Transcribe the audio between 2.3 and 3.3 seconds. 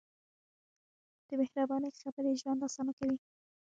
ژوند اسانه کوي.